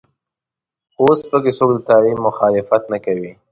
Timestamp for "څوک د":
1.57-1.79